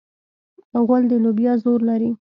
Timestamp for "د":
1.11-1.13